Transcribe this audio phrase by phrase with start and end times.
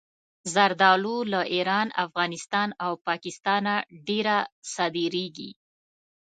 [0.53, 3.73] زردالو له ایران، افغانستان او پاکستانه
[4.07, 4.37] ډېره
[4.73, 5.49] صادرېږي.